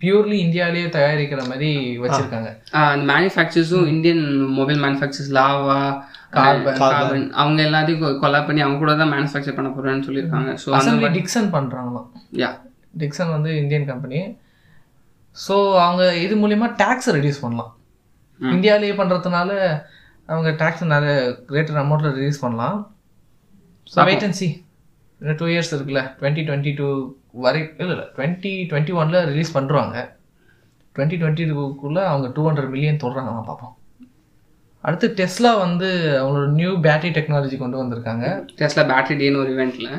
பியூர்லி 0.04 0.38
இந்தியாவிலேயே 0.46 0.88
தயாரிக்கிற 0.96 1.42
மாதிரி 1.52 1.70
வச்சிருக்காங்க. 2.04 2.50
அந்த 2.80 3.06
மேனுஃபேக்சர்ஸும் 3.12 3.90
Indian 3.94 4.24
mobile 4.60 4.82
manufacturers 4.86 5.32
Lava 5.40 5.78
Karbonn 6.38 7.28
அவங்க 7.42 7.60
எல்லாத்தையும் 7.68 8.20
கொலா 8.24 8.42
பண்ணி 8.48 8.64
அவங்க 8.66 8.80
கூட 8.84 8.96
தான் 9.04 9.14
மேனுஃபேக்சர் 9.16 9.58
பண்ண 9.60 9.72
போறேன்னு 9.76 10.08
சொல்லியிருக்காங்க. 10.10 10.54
ஸோ 10.64 11.14
டிக்சன் 11.20 11.54
பண்றாங்களாம். 11.58 12.10
யா 12.44 12.52
டிக்சன் 13.04 13.34
வந்து 13.38 13.50
இந்தியன் 13.62 13.90
கம்பெனி 13.92 14.20
ஸோ 15.46 15.56
அவங்க 15.86 16.04
இது 16.26 16.36
மூலியமா 16.44 16.68
டேக்ஸை 16.82 17.12
ரெடியூஸ் 17.18 17.44
பண்ணலாம். 17.46 17.72
இந்தியாவிலேயே 18.40 18.94
பண்றதுனால 19.00 19.50
அவங்க 20.32 20.50
டேக்ஸ் 20.62 20.92
நிறைய 20.94 21.14
கிரேட்டர் 21.50 21.82
அமௌண்ட்ல 21.84 22.10
ரிலீஸ் 22.20 22.44
பண்ணலாம். 22.44 22.78
ஸோ 23.94 24.06
வெயிட் 24.10 24.26
அண்ட் 24.28 24.38
சி 24.42 24.50
இன்னும் 25.20 25.40
டூ 25.42 25.48
இயர்ஸ் 25.54 25.74
இருக்குல்ல. 25.76 26.02
டுவெண்ட்டி 26.20 26.44
டுவெண்ட்டி 26.48 26.74
டூ 26.80 26.88
வரை 27.46 27.62
இல்லை 27.82 27.94
இல்லை. 27.96 28.08
டுவெண்ட்டி 28.16 28.52
டுவெண்ட்டி 28.72 28.94
ஒனில் 29.02 29.28
ரிலீஸ் 29.32 29.56
பண்ணுறாங்க 29.58 29.98
டுவெண்ட்டி 30.96 31.18
டுவெண்ட்டி 31.22 31.46
டூக்குள்ளே 31.52 32.04
அவங்க 32.12 32.28
டூ 32.36 32.44
ஹண்ட்ரட் 32.48 32.72
மில்லியன் 32.74 33.02
தொடுறாங்க 33.04 33.32
நான் 33.36 33.50
பார்ப்போம் 33.50 33.74
அடுத்து 34.84 35.08
டெஸ்லா 35.20 35.52
வந்து 35.66 35.88
அவங்களோட 36.20 36.48
நியூ 36.60 36.72
பேட்டரி 36.86 37.12
டெக்னாலஜி 37.18 37.58
கொண்டு 37.62 37.82
வந்திருக்காங்க. 37.82 38.26
டெஸ்லா 38.60 38.84
பேட்டரி 38.92 39.16
டேன்னு 39.22 39.42
ஒரு 39.44 39.52
இவெண்ட்டில் 39.56 39.90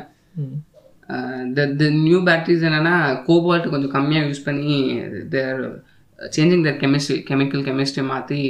த 1.56 1.88
நியூ 2.06 2.18
பேட்டரிஸ் 2.28 2.64
என்னென்னா 2.68 2.96
கோபால்ட் 3.28 3.70
கொஞ்சம் 3.72 3.92
கம்மியாக 3.96 4.28
யூஸ் 4.30 4.46
பண்ணி 4.48 4.74
they're 5.34 5.60
changing 6.18 6.64
their 6.66 6.78
chemistry 6.82 7.16
chemical 7.30 7.64
chemistry 7.68 8.04
மாற்றி 8.12 8.40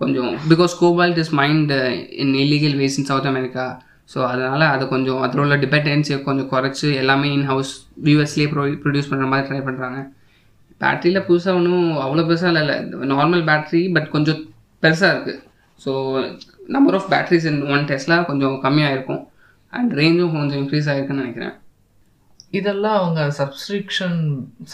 கொஞ்சம் 0.00 0.32
because 0.52 0.72
cobalt 0.82 1.20
is 1.22 1.32
mined 1.40 1.72
in 2.22 2.34
illegal 2.44 2.76
ways 2.80 2.98
in 3.00 3.08
South 3.10 3.30
America 3.32 3.66
so 4.12 4.18
அதனால் 4.30 4.64
அதை 4.72 4.84
கொஞ்சம் 4.94 5.20
அதில் 5.24 5.42
உள்ள 5.44 5.56
டிபெண்டன்சியை 5.64 6.18
கொஞ்சம் 6.28 6.50
குறைச்சி 6.54 6.88
எல்லாமே 7.02 7.28
இன் 7.36 7.46
ஹவுஸ் 7.52 7.72
யூஎஸ்லேயே 8.10 8.48
ப்ரொ 8.54 8.64
ப்ரொடியூஸ் 8.84 9.10
பண்ணுற 9.12 9.28
மாதிரி 9.32 9.46
ட்ரை 9.48 9.60
பண்ணுறாங்க 9.68 10.00
பேட்டரியில் 10.80 11.26
புதுசாக 11.28 11.58
ஒன்றும் 11.58 11.88
அவ்வளோ 12.04 12.24
பெருசாக 12.28 12.52
இல்லை 12.62 12.76
நார்மல் 13.14 13.44
பேட்டரி 13.50 13.82
பட் 13.96 14.08
கொஞ்சம் 14.16 14.40
பெருசாக 14.82 15.12
இருக்குது 15.14 15.40
so 15.78 15.92
number 16.74 16.96
of 16.98 17.08
batteries 17.12 17.46
in 17.50 17.62
one 17.74 17.86
டெஸ்ட்லாம் 17.90 18.26
கொஞ்சம் 18.30 18.56
கம்மியாக 18.64 18.94
இருக்கும். 18.96 19.22
அண்ட் 19.72 19.92
ரேஞ்சும் 20.00 20.34
கொஞ்சம் 20.36 20.60
இன்க்ரீஸ் 20.62 20.88
ஆகிருக்குன்னு 20.90 21.22
நினைக்கிறேன். 21.24 21.54
இதெல்லாம் 22.58 22.96
அவங்க 23.00 23.20
சப்ஸ்கிரிப்ஷன் 23.40 24.18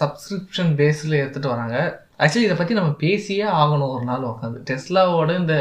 சப்ஸ்கிரிப்ஷன் 0.00 0.70
பேஸில் 0.80 1.20
எடுத்துகிட்டு 1.20 1.52
வராங்க. 1.54 1.76
ஆக்சுவலி 2.24 2.46
இதை 2.46 2.56
பற்றி 2.60 2.74
நம்ம 2.78 2.92
பேசியே 3.02 3.46
ஆகணும் 3.62 3.92
ஒரு 3.96 4.04
நாள் 4.10 4.28
உட்காந்து 4.30 4.60
டெஸ்லாவோட 4.70 5.32
இந்த 5.42 5.56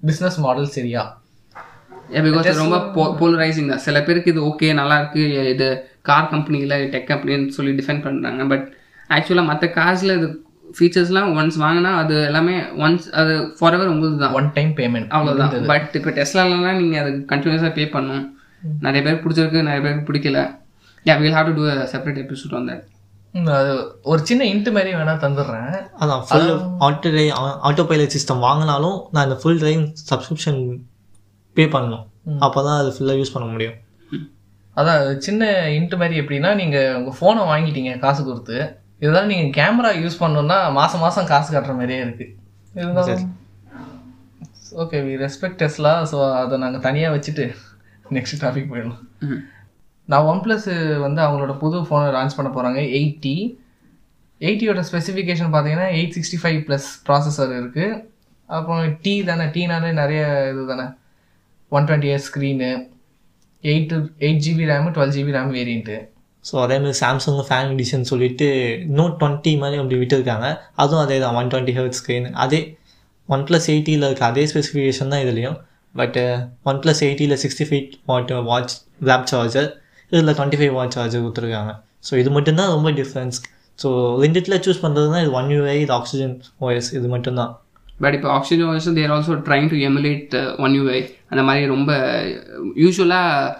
பிஸ்னஸ் 0.00 0.38
மாடல் 0.46 0.74
சரியா? 0.76 1.02
பிகாஸ் 2.26 2.62
ரொம்ப 2.62 2.78
போலரைசிங் 3.20 3.70
தான். 3.72 3.84
சில 3.86 4.00
பேருக்கு 4.06 4.32
இது 4.34 4.42
ஓகே 4.50 4.68
நல்லா 4.80 4.96
இருக்கு. 5.00 5.22
இது 5.54 5.68
கார் 6.08 6.32
கம்பெனியில் 6.34 6.74
டெக் 6.92 7.10
அப்படின்னு 7.14 7.54
சொல்லி 7.56 7.72
டிஃபைன் 7.78 8.02
பண்ணுறாங்க 8.04 8.44
பட் 8.52 8.66
ஆக்சுவலாக 9.16 9.50
மற்ற 9.50 9.66
கார்ஸில் 9.78 10.16
இது 10.18 10.28
ஃபீச்சர்ஸ்லாம் 10.76 11.32
ஒன்ஸ் 11.40 11.58
வாங்கினா 11.64 11.90
அது 12.02 12.14
எல்லாமே 12.28 12.54
ஒன்ஸ் 12.84 13.04
அது 13.20 13.34
ஃபார் 13.58 13.74
எவர் 13.76 13.90
உங்களுக்கு 13.92 14.22
தான் 14.22 14.36
ஒன் 14.38 14.48
டைம் 14.56 14.72
பேமெண்ட் 14.78 15.10
அவ்வளோதான் 15.16 15.66
பட் 15.72 15.90
இப்போ 15.98 16.12
டெஸ்ட்லாலாம் 16.18 16.80
நீங்கள் 16.82 17.02
அது 17.02 17.12
கண்டினியூஸாக 17.32 17.72
பே 17.78 17.86
பண்ணணும் 17.96 18.24
நிறைய 18.86 19.00
பேருக்கு 19.02 19.24
பிடிச்சிருக்கு 19.26 19.66
நிறைய 19.68 19.80
பேருக்கு 19.84 20.08
பிடிக்கல. 20.08 20.40
Yeah 21.08 21.14
will 21.22 21.34
have 21.36 21.48
to 21.48 21.54
do 21.58 21.64
separate 21.94 22.20
episode 22.24 22.54
வந்த 22.58 22.74
அது 23.56 23.72
ஒரு 24.10 24.20
சின்ன 24.28 24.42
இன்ட்டு 24.50 24.70
மாதிரி 24.76 24.90
வேணா 24.98 25.14
தந்துடுறேன். 25.24 25.72
அதான் 26.02 26.22
full 26.28 26.52
auto 26.86 27.08
drive 27.14 27.32
autopilot 27.90 28.14
system 28.16 28.44
வாங்கினாலும் 28.46 28.96
நான் 29.14 29.26
இந்த 29.28 29.36
ஃபுல் 29.40 29.60
டிரைவிங் 29.62 29.88
சப்ஸ்கிரிப்ஷன் 30.10 30.60
பே 31.56 31.64
பண்ணணும். 31.74 32.04
அப்போ 32.46 32.58
தான் 32.66 32.78
அது 32.82 32.90
ஃபுல்லாக 32.96 33.20
யூஸ் 33.20 33.34
பண்ண 33.34 33.46
முடியும். 33.54 33.76
அதான் 34.76 34.98
அது 35.00 35.12
சின்ன 35.26 35.50
இன்ட்டு 35.78 35.98
மாதிரி 36.00 36.20
எப்படின்னா 36.22 36.50
நீங்கள் 36.60 36.94
உங்கள் 36.98 37.16
ஃபோனை 37.18 37.42
வாங்கிட்டீங்க 37.52 37.92
காசு 38.04 38.22
கொடுத்து. 38.28 38.56
இதெல்லாம் 39.02 39.30
நீங்கள் 39.32 39.54
கேமரா 39.58 39.90
யூஸ் 40.02 40.20
பண்ணணும்னா 40.22 40.58
மாதம் 40.78 41.04
மாதம் 41.06 41.30
காசு 41.32 41.48
கட்டுற 41.56 41.74
மாதிரியே 41.80 42.00
இருக்குது 42.06 42.32
இருந்தாலும் 42.80 43.34
okay 44.84 44.98
we 45.08 45.12
respect 45.24 45.60
Tesla 45.62 45.92
so 46.12 46.16
அதை 46.40 46.56
நாங்கள் 46.64 46.84
தனியாக 46.86 47.14
வச்சுட்டு 47.16 47.44
நெக்ஸ்ட் 48.16 48.40
டாபிக் 48.44 48.70
போயிடலாம். 48.72 49.02
நான் 50.08 50.26
ஒன் 50.30 50.42
ப்ளஸ் 50.44 50.66
வந்து 51.06 51.20
அவங்களோட 51.26 51.54
புது 51.62 51.78
ஃபோனை 51.86 52.08
லான்ச் 52.16 52.36
பண்ண 52.38 52.50
போகிறாங்க 52.56 52.80
எயிட்டி 52.98 53.36
எயிட்டியோட 54.40 54.80
ஸ்பெசிஃபிகேஷன் 54.88 55.52
பார்த்தீங்கன்னா 55.54 55.88
eight 55.98 56.14
sixty 56.16 56.38
five 56.42 56.60
plus 56.66 56.88
processor 57.06 57.52
இருக்குது 57.60 57.96
அப்புறம் 58.48 58.82
டி 59.04 59.14
தானே 59.28 59.46
டீனாலே 59.54 59.90
நிறைய 60.00 60.20
இது 60.50 60.64
தானே. 60.72 60.84
One 61.72 61.86
twenty 61.88 62.10
S 62.16 62.26
screen 62.28 62.68
eight 63.64 63.94
eight 64.26 64.42
GB 64.46 64.66
RAM 64.70 64.92
twelve 64.96 65.14
GB 65.16 65.32
RAM 65.36 65.50
variant 65.58 65.96
so 66.44 66.54
அதே 66.64 66.76
மாதிரி 66.82 66.98
சாம்சங் 67.02 67.40
ஃபேன் 67.46 67.70
எடிஷன் 67.74 68.04
சொல்லிட்டு 68.10 68.48
நோட் 68.98 69.16
டுவெண்ட்டி 69.20 69.52
மாதிரி 69.62 69.80
அப்படி 69.82 69.96
விட்டுருக்காங்க. 70.02 70.48
அதுவும் 70.82 71.02
அதே 71.04 71.16
தான் 71.24 71.36
ஒன் 71.40 71.50
டுவெண்ட்டி 71.52 71.74
ஹெர்ட் 71.78 71.96
ஸ்க்ரீன் 72.00 72.28
அதே 72.44 72.60
ஒன் 73.28 73.42
ப்ளஸ் 73.48 73.66
எயிட்டியில் 73.72 74.06
இருக்க 74.08 74.24
அதே 74.30 74.44
ஸ்பெசிஃபிகேஷன் 74.52 75.10
தான் 75.14 75.24
இதுலேயும். 75.24 75.56
பட் 75.94 76.18
ஒன் 76.70 76.80
ப்ளஸ் 76.84 77.02
எயிட்டியில் 77.06 77.40
சிக்ஸ்டி 77.44 77.66
ஃபைவ் 77.70 77.88
வாட் 78.10 78.32
வாட்ச் 78.50 78.74
லேப் 79.10 79.28
சார்ஜர் 79.32 79.68
இதில் 80.12 80.34
டுவெண்ட்டி 80.38 80.58
ஃபைவ் 80.60 80.74
வாட் 80.78 80.94
சார்ஜர் 80.96 81.24
கொடுத்துருக்காங்க. 81.24 81.72
ஸோ 82.08 82.12
இது 82.22 82.30
மட்டும்தான் 82.36 82.72
ரொம்ப 82.76 82.90
டிஃப்ரென்ஸ் 83.00 83.38
ஸோ 83.78 83.88
ரெண்டுத்தில் 84.24 84.60
சூஸ் 84.64 84.82
பண்ணுறதுனா 84.84 85.20
இது 85.24 85.32
ஒன் 85.40 85.48
யூஐ 85.54 85.76
இது 85.84 85.92
ஆக்சிஜன் 86.00 86.34
ஓஎஸ் 86.66 86.90
இது 86.98 87.08
மட்டும்தான். 87.14 87.52
பட் 88.04 88.14
இப்போ 88.16 88.28
Oxygen 88.38 88.68
OS 88.70 88.88
they're 88.98 89.12
also 89.14 89.34
trying 89.48 89.68
to 89.72 89.76
emulate 89.88 90.34
One 90.64 90.74
UI 90.78 91.00
அந்த 91.32 91.42
மாதிரி 91.48 91.66
ரொம்ப 91.74 91.90
யூஸ்வலாக 92.82 93.52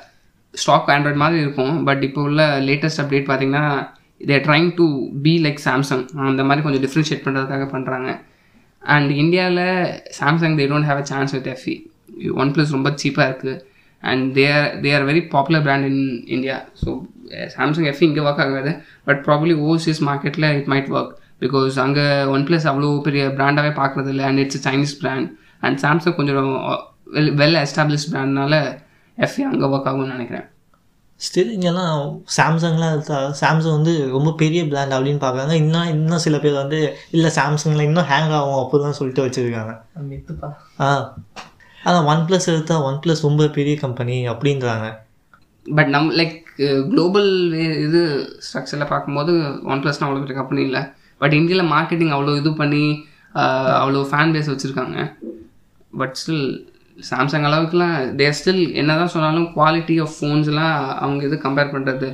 ஸ்டாக் 0.54 0.88
ஆண்ட்ராய்ட் 0.94 1.22
மாதிரி 1.24 1.38
இருக்கும். 1.44 1.74
பட் 1.88 2.02
இப்போ 2.08 2.20
உள்ள 2.28 2.42
லேட்டஸ்ட் 2.68 3.02
அப்டேட் 3.02 3.28
பார்த்தீங்கன்னா 3.30 3.64
they're 4.30 4.44
trying 4.46 4.70
to 4.78 4.86
be 5.24 5.34
like 5.46 5.60
Samsung 5.68 6.04
அந்த 6.30 6.44
மாதிரி 6.48 6.64
கொஞ்சம் 6.66 6.84
டிஃப்ரென்ஷியேட் 6.86 7.24
பண்ணுறதுக்காக 7.26 7.66
பண்ணுறாங்க 7.74 8.10
அண்ட் 8.82 9.10
இந்தியாவில் 9.22 9.64
Samsung 10.20 10.56
they 10.60 10.66
don't 10.72 10.88
have 10.90 11.00
a 11.02 11.06
chance 11.12 11.34
with 11.36 11.50
FE 11.54 11.74
OnePlus 12.54 12.74
ரொம்ப 12.76 12.90
சீப்பாக 13.02 13.28
இருக்குது 13.30 13.54
and 14.02 14.24
they 14.38 14.46
are 14.56 14.68
they 14.84 14.90
are 14.96 15.06
very 15.10 15.22
popular 15.34 15.62
brand 15.62 15.86
in 15.90 16.02
India 16.36 16.56
so 16.82 16.88
Samsung 17.56 17.86
FE 17.92 18.06
இங்கே 18.08 18.20
ஒர்க் 18.20 18.42
ஆகாது. 18.46 18.72
பட் 19.04 19.22
ப்ராப்ளி 19.26 19.54
ஓவர்சீஸ் 19.64 20.00
மார்க்கெட்டில் 20.08 20.48
இட் 20.58 20.68
மைட் 20.72 20.90
ஒர்க் 20.96 21.12
பிகாஸ் 21.40 21.78
அங்கே 21.84 22.04
one 22.34 22.44
plus 22.48 22.66
அவ்வளோ 22.70 22.90
பெரிய 23.00 23.22
பிராண்டாகவே 23.38 23.72
பார்க்குறது 23.80 24.12
இல்லை. 24.14 24.24
And 24.24 24.42
it's 24.44 24.68
Chinese 24.68 24.94
brand 25.00 25.28
and 25.60 25.78
Samsung 25.84 26.18
கொஞ்சம் 26.18 26.50
வெல் 27.16 27.32
வெல் 27.40 27.58
எஸ்டாப்ளிஷ் 27.64 28.10
பிராண்ட்னால 28.12 28.54
எஃப்இ 29.18 29.42
அங்கே 29.50 29.66
ஒர்க் 29.66 29.88
ஆகும்னு 29.90 30.14
நினைக்கிறேன். 30.16 30.46
ஸ்டில் 31.20 31.52
இங்கெல்லாம் 31.52 31.98
சாம்சங்லாம் 32.36 32.96
சாம்சங் 33.40 33.76
வந்து 33.76 33.92
ரொம்ப 34.10 34.30
பெரிய 34.32 34.62
பிராண்ட் 34.66 34.94
அப்படின்னு 34.96 35.20
பார்க்குறாங்க. 35.22 35.54
இன்னும் 35.62 35.90
இன்னும் 35.94 36.22
சில 36.24 36.38
பேர் 36.38 36.60
வந்து 36.62 36.78
இல்லை 37.10 37.30
சாம்சங்கில் 37.30 37.86
இன்னும் 37.88 38.08
ஹேங் 38.10 38.34
ஆகும் 38.38 38.60
அப்படிதான் 38.62 38.98
சொல்லிட்டு 38.98 39.24
வச்சுருக்காங்க. 39.26 39.72
ஆ. 40.80 40.90
ஆனால் 41.86 42.06
ஒன் 42.12 42.22
ப்ளஸ் 42.28 42.48
எடுத்தால் 42.52 42.84
ஒன் 42.88 43.00
ப்ளஸ் 43.04 43.26
ரொம்ப 43.28 43.48
பெரிய 43.56 43.74
கம்பெனி 43.84 44.16
அப்படின்றாங்க. 44.32 44.86
பட் 45.66 45.90
நம் 45.94 46.10
லைக் 46.20 46.36
குளோபல் 46.90 47.30
இது 47.86 48.00
ஸ்ட்ரக்சரில் 48.46 48.90
பார்க்கும்போது 48.92 49.32
ஒன் 49.72 49.82
ப்ளஸ்னால் 49.84 50.08
அவ்வளோ 50.08 50.22
பெரிய 50.24 50.38
கம்பெனி 50.40 50.62
இல்லை. 50.68 50.82
பட் 51.20 51.36
இந்தியாவில் 51.38 51.70
மார்க்கெட்டிங் 51.74 52.14
அவ்வளோ 52.16 52.34
இது 52.40 52.52
பண்ணி 52.62 52.84
அவ்வளோ 53.82 54.02
ஃபேன் 54.10 54.32
பேஸ் 54.34 54.52
வச்சுருக்காங்க. 54.52 54.98
பட் 56.00 56.16
ஸ்டில் 56.20 56.46
சாம்சங் 57.08 57.46
அளவுக்குலாம் 57.48 57.96
தேர் 58.20 58.36
ஸ்டில் 58.38 58.62
என்ன 58.80 58.96
தான் 59.00 59.12
சொன்னாலும் 59.14 59.48
குவாலிட்டி 59.56 59.96
ஆஃப் 60.04 60.14
ஃபோன்ஸ்லாம் 60.18 60.76
அவங்க 61.02 61.20
இது 61.28 61.36
கம்பேர் 61.46 61.72
பண்ணுறது 61.74 62.08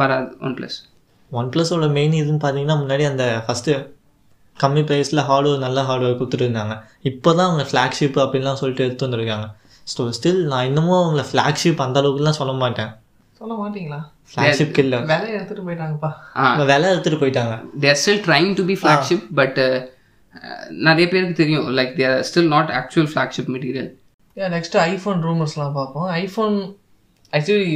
வராது 0.00 0.30
ஒன் 0.46 0.56
ப்ளஸ் 0.58 0.78
ஒன் 1.32 1.50
ப்ளஸோட 1.54 1.86
மெயின் 1.98 2.18
இதுன்னு 2.20 2.42
பார்த்தீங்கன்னா 2.42 2.76
முன்னாடி 2.82 3.04
அந்த 3.10 3.24
ஃபஸ்ட்டு 3.46 3.72
கம்மி 4.62 4.82
ப்ரைஸில் 4.88 5.26
ஹார்ட்வேர் 5.28 5.64
நல்ல 5.66 5.82
ஹார்ட்வேர் 5.88 6.18
கொடுத்துட்டு 6.20 6.46
இருந்தாங்க 6.46 6.74
இப்போ 7.10 7.28
தான் 7.38 7.48
அவங்க 7.48 7.64
ஃப்ளாக்ஷிப் 7.70 8.16
அப்படின்லாம் 8.24 8.60
சொல்லிட்டு 8.60 8.86
எடுத்து 8.86 9.06
வந்திருக்காங்க. 9.06 9.48
ஸோ 9.92 10.08
ஸ்டில் 10.18 10.40
நான் 10.52 10.66
இன்னமும் 10.70 11.00
அவங்கள 11.02 11.24
ஃப்ளாக்ஷிப் 11.30 11.82
அந்த 11.84 12.00
அளவுக்குலாம் 12.02 12.38
சொல்ல 12.40 12.54
மாட்டேன். 12.62 12.90
சொல்ல 13.40 13.52
மாட்டீங்களா? 13.60 14.00
ஃப்ளாக்ஷிப் 14.30 14.78
இல்லை 14.82 14.98
விலையை 15.10 15.34
எடுத்துட்டு 15.36 15.66
போயிட்டாங்கப்பா. 15.68 16.10
விலை 16.70 16.88
எடுத்துகிட்டு 16.92 17.20
போயிட்டாங்க. 17.22 17.54
They're 17.84 18.00
still 18.02 18.22
trying 18.26 18.50
to 18.58 18.64
be 18.70 18.76
flagship 18.80 19.26
but 19.40 19.60
நிறைய 20.86 21.04
பேருக்கு 21.12 21.36
தெரியும். 21.42 21.68
Like 21.78 21.92
they're 22.00 22.16
still 22.30 22.50
not 22.56 22.72
actual 22.80 23.08
flagship 23.12 23.52
material 23.54 23.90
next 24.56 24.76
iPhone 24.88 25.22
ரூமர்ஸ்லாம் 25.28 25.76
பார்ப்போம். 25.78 26.08
ஐஃபோன் 26.24 26.56
ஆக்சுவலி 27.32 27.70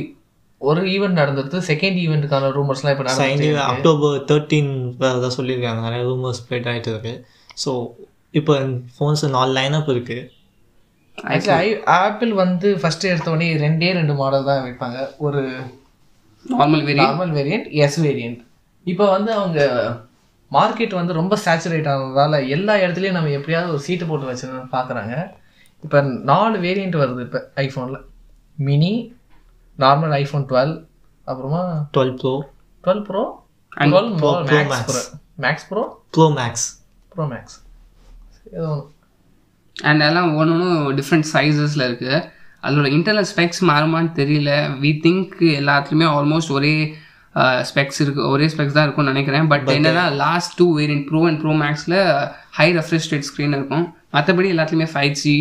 ஒரு 0.62 0.81
ஈவெண்ட் 0.95 1.21
நடந்தது 1.21 1.59
செகண்ட் 1.71 1.99
ஈவெண்ட்டுக்கான 2.04 2.50
ரூமர்ஸ்லாம் 2.57 2.95
இப்போ 2.95 3.14
சைனி 3.16 3.33
நடந்துச்சு 3.33 3.64
அக்டோபர் 3.64 4.16
தேர்ட்டீன் 4.31 4.71
தான் 4.99 5.37
சொல்லியிருக்காங்க 5.38 5.83
நிறைய 5.87 6.02
ரூமர் 6.11 6.37
ஸ்ப்ரெட் 6.40 6.69
ஆகிட்டு 6.73 6.90
இருக்கு. 6.92 7.14
ஸோ 7.57 7.71
இப்போ 8.35 8.54
ஃபோன்ஸ் 8.97 9.25
நாலு 9.37 9.52
லைனப் 9.59 9.90
இருக்குது 9.95 10.23
ஆக்சுவலி 11.19 11.73
ஆப்பிள் 11.97 12.31
வந்து 12.42 12.69
ஃபர்ஸ்ட் 12.83 13.11
எடுத்த 13.11 13.28
உடனே 13.31 13.49
ரெண்டே 13.64 13.90
ரெண்டு 13.99 14.14
மாடல் 14.21 14.49
தான் 14.50 14.62
வைப்பாங்க. 14.66 14.99
ஒரு 15.26 15.40
normal 16.45 16.85
very 16.87 17.00
normal 17.02 17.35
variant 17.38 17.66
S 17.85 17.99
variant 18.07 18.40
இப்போ 18.87 19.04
வந்து 19.11 19.31
அவங்க 19.33 19.61
மார்க்கெட் 20.50 20.99
வந்து 20.99 21.12
ரொம்ப 21.19 21.35
சேச்சுரேட் 21.45 21.90
ஆனதால 21.92 22.38
எல்லா 22.57 22.75
இடத்துலையும் 22.83 23.19
நம்ம 23.19 23.35
எப்படியாவது 23.38 23.73
ஒரு 23.75 23.85
சீட்டு 23.87 24.09
போட்டு 24.09 24.31
வச்சிருந்தோம் 24.31 24.73
பார்க்குறாங்க 24.75 25.14
இப்போ 25.83 25.99
நாலு 26.31 26.57
வேரியண்ட் 26.66 26.97
வருது 27.02 27.23
இப்போ 27.26 27.40
ஐஃபோனில் 27.64 28.00
மினி 28.59 28.92
நார்மல் 29.79 30.14
ஐஃபோன் 30.23 30.45
டுவெல் 30.50 30.75
அப்புறமா 31.29 31.62
twelve 31.97 32.14
pro 32.23 32.35
twelve 32.85 33.05
pro 33.09 33.23
And 33.73 33.91
twelve 33.93 34.09
Pro- 34.21 34.31
Pro 34.47 34.55
max 34.55 34.73
Max. 34.73 34.87
Pro 34.88 35.02
max 35.45 35.67
pro 35.69 35.83
pro 36.14 36.25
max 36.38 36.64
pro 37.12 37.25
max 37.26 37.55
ஏதோ 38.57 38.71
அண்ட் 39.76 40.02
எல்லாம் 40.09 40.31
ஒன்று 40.41 40.55
ஒன்றும் 40.55 40.97
டிஃப்ரெண்ட் 40.99 41.29
சைஸஸில் 41.35 41.85
இருக்குது 41.88 42.19
அதோட 42.62 42.88
இன்டர்னல் 42.97 43.29
ஸ்பெக்ஸ் 43.31 43.61
மாறுமான்னு 43.71 44.11
தெரியல. 44.19 44.50
வி 44.83 44.91
திங்க் 45.07 45.33
எல்லாத்துலேயுமே 45.61 46.09
ஆல்மோஸ்ட் 46.17 46.52
ஒரே 46.57 46.75
ஸ்பெக்ஸ் 47.71 48.00
இருக்கு. 48.05 48.23
ஒரே 48.29 48.47
ஸ்பெக்ஸ் 48.52 48.76
தான் 48.76 48.85
இருக்கும்னு 48.87 49.12
நினைக்கிறேன். 49.12 49.49
பட் 49.52 49.67
என்னன்னா 49.76 50.05
last 50.17 50.55
two 50.59 50.67
variant 50.79 51.07
pro 51.09 51.23
and 51.29 51.41
bro 51.41 51.55
மேக்ஸில் 51.64 51.97
ஹை 52.59 52.67
ரெஃப்ரெஷ் 52.79 53.09
ரேட் 53.12 53.29
ஸ்க்ரீன் 53.31 53.57
இருக்கும். 53.59 53.87
மற்றபடி 54.12 54.50
எல்லாத்துலேயுமே 54.55 54.88
five 54.95 55.14
G 55.23 55.35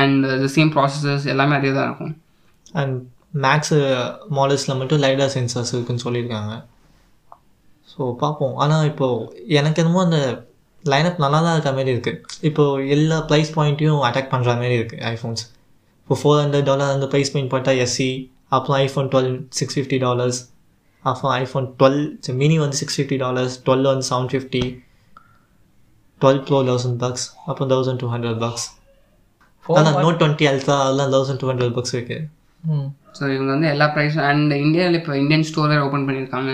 and 0.00 0.20
the 0.44 0.50
same 0.56 0.72
processors 0.76 1.26
எல்லாமே 1.26 1.56
அதே 1.56 1.72
தான் 1.72 1.88
இருக்கும். 1.90 2.14
அண்ட் 2.74 2.98
மேக்ஸ் 3.34 3.74
மாடல்ஸில் 4.36 4.78
மட்டும் 4.78 5.02
லைடா 5.02 5.26
சென்சார்ஸ் 5.34 5.72
இருக்குன்னு 5.74 6.04
சொல்லியிருக்காங்க. 6.04 6.52
ஸோ 7.88 8.00
பார்ப்போம். 8.20 8.54
ஆனால் 8.62 8.88
இப்போது 8.90 9.26
எனக்கு 9.58 9.80
என்னமோ 9.82 10.02
அந்த 10.06 10.18
லைனப் 10.84 11.22
நல்லா 11.22 11.38
தான் 11.40 11.54
இருக்க 11.56 11.70
மாதிரி 11.72 11.92
இருக்குது 11.94 12.18
இப்போது 12.48 12.84
எல்லா 12.88 13.16
ப்ரைஸ் 13.28 13.50
பாயிண்ட்டையும் 13.56 14.04
அட்டாக் 14.06 14.30
பண்ணுற 14.32 14.50
மாதிரி 14.56 14.76
இருக்குது 14.76 15.02
ஐஃபோன்ஸ் 15.10 15.42
இப்போ 16.02 16.16
ஃபோர் 16.20 16.38
ஹண்ட்ரட் 16.40 16.68
டாலர் 16.68 16.92
அந்த 16.94 17.06
ப்ரைஸ் 17.10 17.32
பாயிண்ட் 17.32 17.52
போட்டால் 17.52 17.80
எஸ்சி 17.82 18.08
அப்புறம் 18.50 18.76
iPhone 18.80 19.10
twelve 19.12 19.28
six 19.58 19.76
fifty 19.76 19.98
dollars 20.04 20.38
அப்புறம் 21.04 21.32
ஐஃபோன் 21.36 21.66
டுவெல் 21.78 22.00
மினி 22.40 22.56
வந்து 22.62 22.78
சிக்ஸ் 22.80 22.96
ஃபிஃப்டி 22.96 23.18
டாலர்ஸ் 23.22 23.54
டுவெல் 23.66 23.86
வந்து 23.90 24.06
seven 24.08 24.30
fifty 24.32 24.62
twelve 26.20 26.42
pro 26.46 26.60
thousand 26.68 26.98
bucks 27.02 27.26
அப்புறம் 27.46 27.70
தௌசண்ட் 27.72 28.00
டூ 28.02 28.08
ஹண்ட்ரட் 28.12 28.40
பக்ஸ் 28.42 28.66
அதான் 29.66 30.00
நோட் 30.04 30.18
டுவெண்ட்டி 30.20 30.48
அல்ட்ரா 30.50 30.76
அதெல்லாம் 30.84 31.12
thousand 31.14 31.40
two 31.42 31.48
hundred 31.50 31.74
bucks 31.76 31.94
இருக்குது 31.96 32.24
ம். 32.70 32.88
ஸோ 33.18 33.22
இவங்க 33.34 33.50
வந்து 33.54 33.68
எல்லா 33.74 33.86
ப்ரைஸும் 33.96 34.26
அண்ட் 34.30 34.52
இந்தியாவில் 34.64 34.98
இப்போ 35.00 35.14
இந்தியன் 35.22 35.46
ஸ்டோர் 35.50 35.70
வேறு 35.72 35.84
ஓப்பன் 35.86 36.06
பண்ணியிருக்காங்க. 36.08 36.52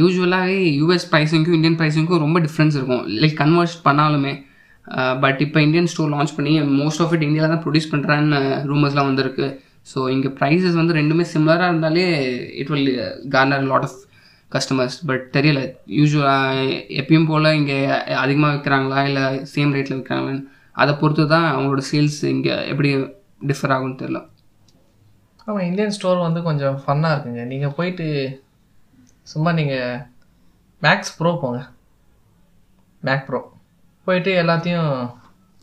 யூஸ்வலாகவே 0.00 0.56
யூஎஸ் 0.80 1.06
ப்ரைஸிங்க்கும் 1.12 1.56
இந்தியன் 1.58 1.78
ப்ரைஸிங்க்கும் 1.80 2.22
ரொம்ப 2.24 2.38
டிஃப்ரென்ஸ் 2.46 2.74
இருக்கும். 2.78 3.04
லைக் 3.22 3.36
கன்வெர்ட் 3.42 3.76
பண்ணாலுமே 3.88 4.32
பட் 5.22 5.40
இப்போ 5.46 5.58
இந்தியன் 5.66 5.90
ஸ்டோர் 5.92 6.12
லான்ச் 6.14 6.36
பண்ணி 6.38 6.52
மோஸ்ட் 6.80 7.02
ஆஃப் 7.02 7.12
இட் 7.16 7.26
இந்தியாவில் 7.26 7.52
தான் 7.54 7.62
ப்ரொடியூஸ் 7.64 7.92
பண்ணுறான்னு 7.92 8.38
ரூமர்ஸ்லாம் 8.70 9.06
uh, 9.06 9.10
வந்திருக்கு. 9.10 9.46
ஸோ 9.90 9.98
இங்கே 10.14 10.30
ப்ரைஸஸ் 10.38 10.76
வந்து 10.80 10.96
ரெண்டுமே 10.98 11.24
சிமிலராக 11.32 11.70
இருந்தாலே 11.72 12.04
it 12.60 12.72
will 12.72 12.90
corner 13.34 13.68
lot 13.70 13.86
of 13.88 13.98
customers 14.52 14.96
but 15.08 15.24
தெரியல 15.36 15.60
யூஸ்வலாக 15.98 16.66
uh, 16.66 16.98
எப்பயும் 17.00 17.28
போல் 17.30 17.56
இங்கே 17.60 17.78
அதிகமாக 18.24 18.52
விற்கிறாங்களா 18.56 19.00
இல்லை 19.10 19.24
சேம் 19.54 19.72
ரேட்டில் 19.76 19.98
விற்கிறாங்களான்னு 19.98 20.44
அதை 20.76 20.92
பொறுத்து 21.00 21.24
தான் 21.34 21.48
அவங்களோட 21.54 21.82
சேல்ஸ் 21.92 22.20
இங்கே 22.34 22.54
எப்படி 22.72 22.90
டிஃபர் 23.50 23.74
ஆகும்னு 23.76 23.98
தெரியல. 24.02 24.20
ஆமாம் 25.46 25.66
இந்தியன் 25.68 25.94
ஸ்டோர் 25.96 26.26
வந்து 26.26 26.40
கொஞ்சம் 26.48 26.76
ஃபன்னாக 26.82 27.14
இருக்குங்க. 27.14 27.44
நீங்கள் 27.52 27.76
போயிட்டு 27.78 28.06
சும்மா 29.32 29.50
நீங்கள் 29.60 29.98
மேக்ஸ் 30.84 31.16
ப்ரோ 31.18 31.30
போங்க. 31.42 31.60
மேக் 33.08 33.24
ப்ரோ 33.28 33.40
போயிட்டு 34.06 34.32
எல்லாத்தையும் 34.42 34.92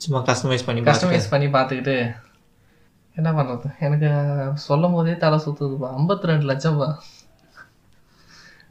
சும்மா 0.01 0.19
கஸ்டமைஸ் 0.29 0.65
பண்ணி 0.67 0.83
கஸ்டமைஸ் 0.89 1.31
பண்ணி 1.31 1.47
பார்த்துக்கிட்டு 1.55 1.95
என்ன 3.19 3.29
பண்ணுறது 3.37 3.69
எனக்கு 3.85 4.09
சொல்லும் 4.67 4.95
போதே 4.97 5.15
தலை 5.23 5.37
சுற்றுதுப்பா 5.45 5.87
ஐம்பத்தி 5.99 6.29
ரெண்டு 6.31 6.45
லட்சம்ப்பா 6.51 6.89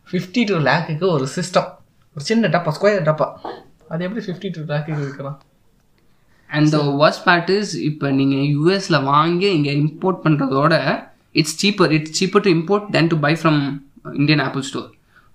ஃபிஃப்டி 0.08 0.42
டூ 0.50 0.56
லேக்குக்கு 0.68 1.06
ஒரு 1.16 1.26
சிஸ்டம் 1.36 1.68
ஒரு 2.16 2.24
சின்ன 2.28 2.48
டப்பா 2.54 2.72
ஸ்கொயர் 2.76 3.08
டப்பா. 3.08 3.26
அது 3.92 4.04
எப்படி 4.06 4.22
ஃபிஃப்டி 4.26 4.48
டூ 4.54 4.62
லேக்குக்கு 4.70 5.02
விற்கலாம்? 5.02 5.38
And 6.50 6.70
the 6.70 6.80
worst 6.96 7.24
part 7.24 7.50
is 7.50 7.72
இப்போ 7.88 8.10
நீங்கள் 8.12 8.46
யூஎஸில் 8.56 9.04
வாங்கி 9.04 9.48
இங்கே 9.50 9.74
இம்போர்ட் 9.78 10.22
பண்ணுறதோட 10.24 10.74
it's 11.34 11.58
cheaper 11.62 11.92
it's 11.92 12.16
cheaper 12.20 12.44
to 12.44 12.52
import 12.56 12.86
then 12.90 13.06
to 13.06 13.18
buy 13.18 13.32
from 13.40 13.60
Indian 14.14 14.40
Apple 14.40 14.62
store 14.62 14.88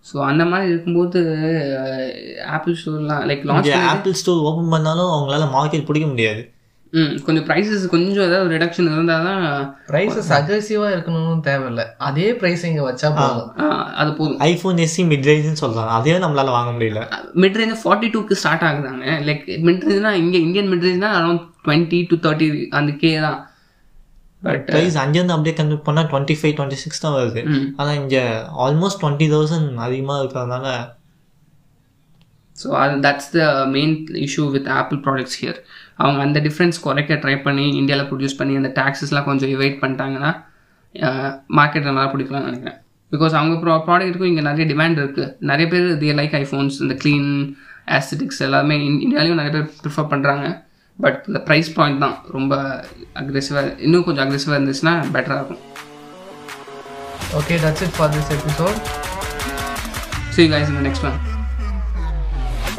so 0.06 0.16
அந்த 0.30 0.44
மாதிரி 0.46 0.70
இருக்கும்போது 0.70 1.20
Apple 2.56 2.78
ஸ்டோர்லாம் 2.80 3.24
like 3.26 3.44
launch 3.50 3.70
Apple 3.92 4.18
store 4.22 4.42
open 4.42 4.70
பண்ணாலும் 4.70 5.12
அவங்களால 5.12 5.46
மார்க்கெட் 5.54 5.88
பிடிக்க 5.88 6.08
முடியாது. 6.08 6.42
கொஞ்சம் 7.26 7.46
ப்ரைஸஸ் 7.48 7.84
கொஞ்சம் 7.94 8.26
ஏதாவது 8.28 8.52
ரிடக்ஷன் 8.56 8.90
இருந்தால் 8.92 9.24
தான் 9.28 9.46
ப்ரைஸஸ் 9.92 10.30
அக்ரெசிவாக 10.38 10.92
இருக்கணும்னு 10.96 11.46
தேவையில்லை. 11.48 11.86
அதே 12.08 12.28
ப்ரைஸ் 12.42 12.66
இங்கே 12.70 12.84
வச்சா 12.90 13.10
போதும். 13.20 13.48
அது 14.02 14.12
போதும். 14.20 14.38
ஐஃபோன் 14.50 14.82
எஸ்சி 14.86 15.06
மிட் 15.12 15.30
ரேஞ்சுன்னு 15.30 15.62
சொல்கிறாங்க 15.64 15.94
அதே 16.00 16.18
நம்மளால 16.26 16.54
வாங்க 16.58 16.74
முடியல. 16.76 17.02
மிட் 17.44 17.58
ரேஞ்ச் 17.62 17.82
ஃபார்ட்டி 17.84 18.10
டூக்கு 18.16 18.38
ஸ்டார்ட் 18.42 18.68
ஆகுதாங்க. 18.70 19.06
லைக் 19.30 19.44
மிட் 19.70 19.88
ரேஞ்ச்னா 19.90 20.14
இங்கே 20.24 20.42
இந்தியன் 20.48 20.70
மிட் 20.74 20.86
ரேஞ்ச்னா 20.88 21.12
அரௌண்ட் 21.22 21.44
டுவெண்ட்டி 21.68 22.02
டு 22.12 22.18
தேர்ட்டி 22.28 22.50
அந்த 22.80 22.94
கே 23.04 23.14
தான். 23.28 23.40
பட் 24.48 24.66
ப்ரைஸ் 24.74 24.96
அங்கேருந்து 25.02 25.36
அப்படியே 25.36 25.56
கன்வெர்ட் 25.60 25.88
பண்ணால் 25.88 26.10
டுவெண்ட்டி 26.12 26.36
ஃபைவ் 26.40 26.56
டுவெண்ட்டி 26.58 26.80
சிக்ஸ் 26.84 27.04
தான் 27.04 27.18
வருது. 27.20 27.42
ஆனால் 27.80 27.98
இங்கே 28.02 28.24
ஆல்மோஸ்ட் 28.66 29.02
டுவெண்ட்டி 29.04 29.30
தௌசண்ட் 29.34 29.70
அதிகமாக 29.88 30.22
இருக்கிறதுனால 30.24 30.68
ஸோ 32.62 32.68
அது 32.82 32.96
that's 33.06 33.30
the 33.36 33.46
main 33.76 33.94
issue 34.26 34.44
with 34.56 34.70
Apple 34.80 35.00
products 35.06 35.38
here 35.42 35.60
அவங்க 36.02 36.20
அந்த 36.28 36.40
டிஃப்ரென்ஸ் 36.48 36.78
குறைக்க 36.86 37.18
ட்ரை 37.24 37.36
பண்ணி 37.46 37.66
இந்தியாவில் 37.80 38.08
ப்ரொடியூஸ் 38.12 38.38
பண்ணி 38.40 38.54
அந்த 38.62 38.72
டேக்ஸஸ்லாம் 38.80 39.28
கொஞ்சம் 39.30 39.54
எவைட் 39.56 39.78
பண்ணிட்டாங்கன்னா 39.84 40.32
மார்க்கெட் 41.60 41.88
நல்லா 41.90 42.06
பிடிக்கலாம்னு 42.14 42.50
நினைக்கிறேன். 42.50 42.78
பிகாஸ் 43.12 43.36
அவங்க 43.40 43.56
ப்ரா 43.64 43.76
ப்ராடக்ட்டுக்கும் 43.88 44.32
இங்கே 44.32 44.46
நிறைய 44.50 44.66
டிமாண்ட் 44.74 45.02
இருக்குது 45.04 45.32
நிறைய 45.52 45.68
பேர் 45.74 45.88
தி 46.04 46.12
லைக் 46.22 46.36
ஐஃபோன்ஸ் 46.44 46.78
இந்த 46.86 46.96
க்ளீன் 47.04 47.30
ஆஸ்தட்டிக்ஸ் 47.98 48.42
எல்லாமே 48.48 48.78
இந்தியாலையும் 49.06 49.42
நிறைய 49.42 49.54
பேர் 49.58 49.68
ப்ரிஃபர் 49.84 50.10
பண்ணுறாங்க 50.14 50.46
பட் 51.00 51.20
இந்த 51.30 51.42
ப்ரைஸ் 51.50 51.70
பாயிண்ட் 51.78 52.04
தான் 52.06 52.18
ரொம்ப 52.38 52.56
அக்ரெசிவாக 53.22 53.76
இன்னும் 53.88 54.08
கொஞ்சம் 54.08 54.26
அக்ரெசிவாக 54.26 54.60
இருந்துச்சுன்னா 54.60 54.96
பெட்டராக 55.16 55.40
இருக்கும். 55.42 55.64
Okay, 57.40 57.58
that's 57.58 57.82
it 57.82 57.90
for 58.00 58.08
this 58.16 58.28
episode. 58.38 58.78
See 60.36 60.44
you 60.46 60.52
guys 60.52 60.70
in 60.70 60.76
the 60.76 60.84
next 60.88 61.02
one. 61.02 61.33